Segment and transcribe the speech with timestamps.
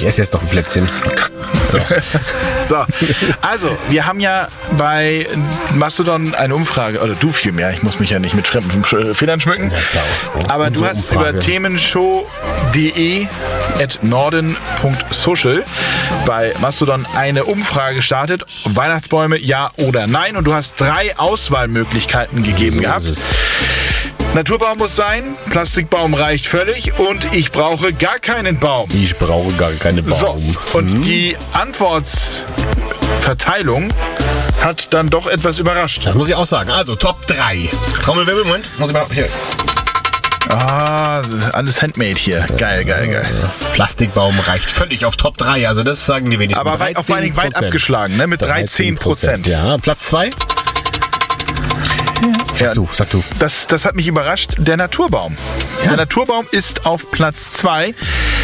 [0.00, 0.88] Ich esse jetzt noch ein Plätzchen.
[1.70, 1.78] So.
[2.62, 2.76] so,
[3.42, 5.26] also, wir haben ja bei
[5.74, 9.72] Mastodon eine Umfrage, oder du vielmehr, ich muss mich ja nicht mit fremden Federn schmücken,
[10.48, 11.30] aber du hast Umfrage.
[11.30, 13.26] über themenshow.de
[13.80, 15.64] at norden.social
[16.26, 22.76] bei Mastodon eine Umfrage gestartet, Weihnachtsbäume, ja oder nein, und du hast drei Auswahlmöglichkeiten gegeben
[22.76, 23.04] So gehabt.
[24.34, 28.88] Naturbaum muss sein, Plastikbaum reicht völlig und ich brauche gar keinen Baum.
[28.92, 30.56] Ich brauche gar keine So, Baum.
[30.74, 31.02] und Hm?
[31.02, 33.92] die Antwortverteilung
[34.62, 36.02] hat dann doch etwas überrascht.
[36.06, 36.70] Das muss ich auch sagen.
[36.70, 37.68] Also, Top 3.
[38.02, 38.66] Trommelwirbel, Moment.
[38.78, 39.26] Muss ich mal hier.
[40.48, 41.20] Ah,
[41.52, 42.46] alles Handmade hier.
[42.56, 43.26] Geil, geil, geil.
[43.74, 45.66] Plastikbaum reicht völlig auf Top 3.
[45.68, 46.64] Also, das sagen die wenigsten.
[46.66, 47.64] Aber weit, auf weit 13%.
[47.64, 48.26] abgeschlagen, ne?
[48.28, 49.46] Mit 13 Prozent.
[49.46, 50.30] Ja, Platz 2.
[52.56, 53.22] Ja, Du, sag du.
[53.38, 54.54] das, das hat mich überrascht.
[54.58, 55.36] Der Naturbaum.
[55.82, 55.88] Ja.
[55.90, 57.94] Der Naturbaum ist auf Platz 2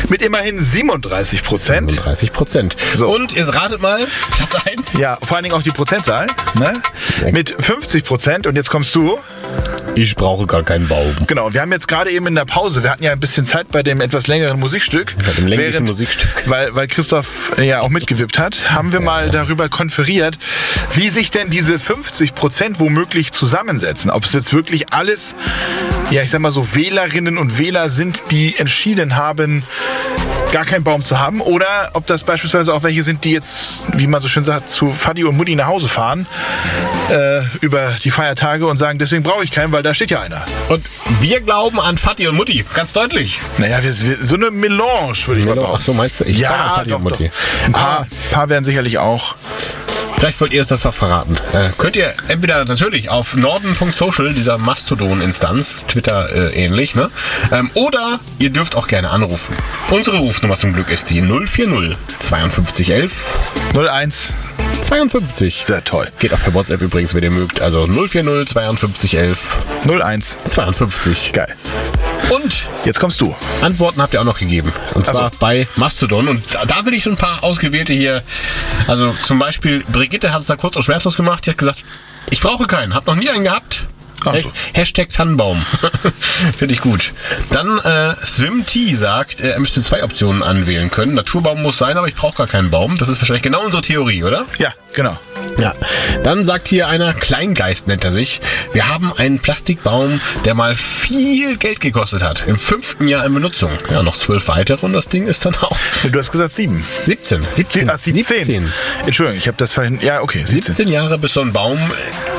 [0.08, 2.04] mit immerhin 37 Prozent.
[2.04, 2.76] 30 Prozent.
[2.94, 3.12] So.
[3.12, 4.00] Und jetzt ratet mal,
[4.36, 4.92] Platz 1.
[4.94, 6.26] Ja, vor allen Dingen auch die Prozentzahl.
[6.58, 6.80] Ne?
[7.32, 8.46] Mit 50 Prozent.
[8.46, 9.18] Und jetzt kommst du.
[9.96, 11.14] Ich brauche gar keinen Baum.
[11.28, 13.70] Genau, wir haben jetzt gerade eben in der Pause, wir hatten ja ein bisschen Zeit
[13.70, 15.14] bei dem etwas längeren Musikstück.
[15.24, 16.30] Bei dem länglichen Musikstück.
[16.46, 20.36] Weil, weil Christoph ja auch mitgewippt hat, haben wir mal darüber konferiert,
[20.94, 24.10] wie sich denn diese 50 Prozent womöglich zusammensetzen.
[24.10, 25.36] Ob es jetzt wirklich alles,
[26.10, 29.62] ja ich sag mal so Wählerinnen und Wähler sind, die entschieden haben,
[30.52, 34.06] gar keinen Baum zu haben oder ob das beispielsweise auch welche sind, die jetzt, wie
[34.06, 36.26] man so schön sagt, zu Fadi und Mutti nach Hause fahren
[37.10, 40.44] äh, über die Feiertage und sagen, deswegen brauche ich keinen, weil da steht ja einer.
[40.68, 40.84] Und
[41.20, 42.64] wir glauben an Vati und Mutti.
[42.74, 43.40] Ganz deutlich.
[43.58, 45.76] Naja, wir, wir, so eine Melange, würde ich mal Melange, behaupten.
[45.76, 46.24] ach so, meinst du?
[46.24, 47.28] Ich glaube an ja, Vati doch, und Mutti.
[47.30, 47.64] Doch.
[47.66, 48.06] Ein paar, Ah.
[48.32, 49.34] paar werden sicherlich auch.
[50.16, 51.36] Vielleicht wollt ihr es das mal verraten.
[51.52, 57.10] Äh, könnt ihr entweder natürlich auf norden.social, dieser Mastodon-Instanz, Twitter äh, ähnlich, ne?
[57.52, 59.54] Ähm, oder ihr dürft auch gerne anrufen.
[59.90, 63.12] Unsere Rufnummer zum Glück ist die 040 5211
[63.74, 64.32] 01,
[64.82, 65.64] 52.
[65.64, 66.08] sehr toll.
[66.18, 67.60] Geht auch per WhatsApp übrigens, wenn ihr mögt.
[67.60, 69.38] Also 040 5211
[69.88, 71.32] 01, 52.
[71.32, 71.54] geil.
[72.36, 73.34] Und Jetzt kommst du.
[73.62, 74.72] Antworten habt ihr auch noch gegeben.
[74.94, 75.38] Und zwar Ach so.
[75.38, 76.28] bei Mastodon.
[76.28, 78.22] Und da, da will ich so ein paar ausgewählte hier.
[78.86, 81.46] Also zum Beispiel, Brigitte hat es da kurz und schmerzlos gemacht.
[81.46, 81.84] Die hat gesagt,
[82.30, 83.84] ich brauche keinen, hab noch nie einen gehabt.
[84.26, 84.48] Ach so.
[84.48, 85.64] Ha- Hashtag Tannenbaum.
[86.56, 87.12] Finde ich gut.
[87.50, 91.12] Dann äh, SwimT sagt, äh, er müsste zwei Optionen anwählen können.
[91.14, 92.96] Naturbaum muss sein, aber ich brauche gar keinen Baum.
[92.96, 94.46] Das ist wahrscheinlich genau unsere Theorie, oder?
[94.58, 95.18] Ja, genau.
[95.58, 95.74] Ja.
[96.22, 98.40] Dann sagt hier einer, Kleingeist nennt er sich,
[98.72, 102.44] wir haben einen Plastikbaum, der mal viel Geld gekostet hat.
[102.46, 103.70] Im fünften Jahr in Benutzung.
[103.90, 105.76] Ja, noch zwölf weitere und das Ding ist dann auch
[106.10, 106.84] Du hast gesagt sieben.
[107.06, 107.46] 17.
[107.50, 107.90] 17.
[107.90, 108.70] Ah, 17.
[109.06, 110.00] Entschuldigung, ich habe das vorhin.
[110.02, 110.74] Ja, okay, 17.
[110.74, 111.78] 17 Jahre, bis so ein Baum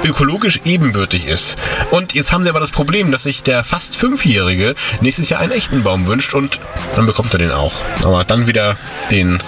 [0.03, 1.55] ökologisch ebenbürtig ist.
[1.91, 5.51] Und jetzt haben sie aber das Problem, dass sich der fast Fünfjährige nächstes Jahr einen
[5.51, 6.59] echten Baum wünscht und
[6.95, 7.73] dann bekommt er den auch.
[8.03, 8.77] Aber dann wieder
[9.09, 9.41] den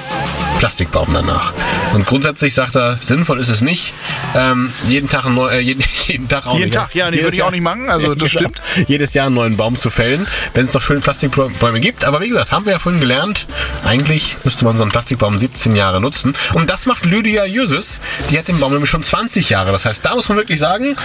[0.59, 1.53] Plastikbaum danach.
[1.93, 3.93] Und grundsätzlich sagt er, sinnvoll ist es nicht,
[4.35, 6.73] ähm, jeden Tag einen neu, äh, jeden, jeden Tag auch Jeden nicht.
[6.75, 8.49] Tag, ja, Jedes würde ich auch nicht machen, also das Genau.
[8.51, 8.61] stimmt.
[8.89, 12.05] Jedes Jahr einen neuen Baum zu fällen, wenn es noch schöne Plastikbäume gibt.
[12.05, 13.47] Aber wie gesagt, haben wir ja vorhin gelernt,
[13.85, 16.33] eigentlich müsste man so einen Plastikbaum 17 Jahre nutzen.
[16.53, 18.01] Und das macht Lydia Jöses.
[18.29, 19.71] Die hat den Baum nämlich schon 20 Jahre.
[19.71, 20.95] Das heißt, da muss man wirklich sagen,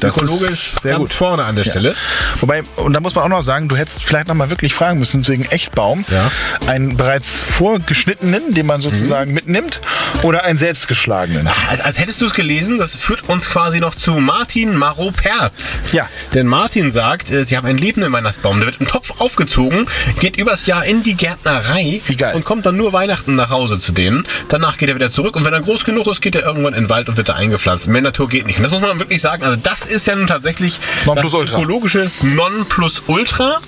[0.00, 1.12] Das ökologisch ist sehr ganz gut.
[1.16, 1.94] vorne an der Stelle.
[2.40, 4.98] Wobei, und da muss man auch noch sagen, du hättest vielleicht noch mal wirklich fragen
[4.98, 6.30] müssen, wegen Echtbaum, Ja.
[6.66, 9.80] einen bereits vorgeschnittenen, den man sozusagen mitnimmt,
[10.22, 11.48] oder einen selbstgeschlagenen.
[11.68, 15.80] Als, als hättest du es gelesen, das führt uns quasi noch zu Martin Maro-Perz.
[15.92, 16.08] Ja.
[16.34, 19.86] Denn Martin sagt, äh, sie haben einen lebenden Weihnachtsbaum, der wird im Topf aufgezogen,
[20.20, 22.00] geht übers Jahr in die Gärtnerei
[22.34, 24.26] und kommt dann nur Weihnachten nach Hause zu denen.
[24.48, 26.84] Danach geht er wieder zurück und wenn er groß genug ist, geht er irgendwann in
[26.84, 27.86] den Wald und wird da eingepflanzt.
[27.88, 28.56] Mehr Natur geht nicht.
[28.58, 29.42] Und das muss man wirklich sagen.
[29.42, 31.58] Also das ist ja nun tatsächlich das Nonplusultra.
[31.58, 33.58] ökologische Nonplusultra.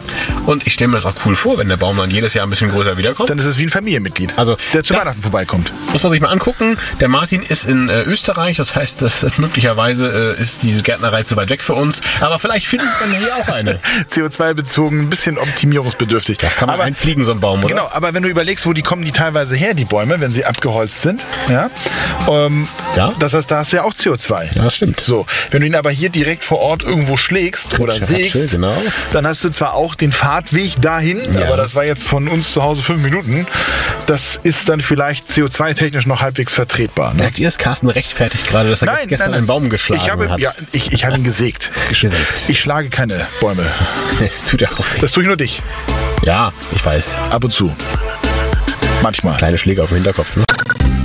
[0.47, 2.51] Und ich stelle mir das auch cool vor, wenn der Baum dann jedes Jahr ein
[2.51, 3.31] bisschen größer wiederkommt.
[3.31, 5.73] Dann ist es wie ein Familienmitglied, Also, der zu das- Weihnachten vorbeikommt.
[5.93, 6.77] Muss man sich mal angucken.
[7.01, 11.37] Der Martin ist in äh, Österreich, das heißt, das, möglicherweise äh, ist diese Gärtnerei zu
[11.37, 12.01] weit weg für uns.
[12.21, 13.81] Aber vielleicht findet man hier auch eine.
[14.11, 16.39] CO2-bezogen, ein bisschen optimierungsbedürftig.
[16.39, 17.69] Kann man aber, einfliegen, so ein Baum, oder?
[17.69, 20.45] Genau, aber wenn du überlegst, wo die kommen die teilweise her, die Bäume, wenn sie
[20.45, 21.71] abgeholzt sind, ja,
[22.29, 22.67] ähm,
[22.97, 23.13] Ja.
[23.19, 24.57] das heißt, da hast du ja auch CO2.
[24.57, 25.01] Ja, stimmt.
[25.01, 28.77] So, wenn du ihn aber hier direkt vor Ort irgendwo schlägst oder Ratsche, sägst, genau.
[29.13, 31.47] dann hast du zwar auch den Fahrtweg dahin, Ja.
[31.47, 33.47] aber das war jetzt von uns zu Hause fünf Minuten.
[34.07, 37.15] Das ist dann vielleicht CO2-technisch noch halbwegs vertretbar.
[37.15, 37.23] Ne?
[37.23, 40.41] Merkt ihr, dass Carsten rechtfertigt gerade, dass er gestern einen Baum geschlagen ich habe, hat?
[40.41, 41.71] Ja, ich, ich habe ihn gesägt.
[41.89, 42.15] Gesägt.
[42.49, 43.65] Ich schlage keine Bäume.
[44.21, 44.99] Es tut ja auch weh.
[45.01, 45.63] Das tue ich nur dich.
[46.25, 47.17] Ja, ich weiß.
[47.31, 47.75] Ab und zu.
[49.03, 49.37] Manchmal.
[49.37, 50.37] Kleine Schläge auf den Hinterkopf.
[50.37, 50.45] Ne?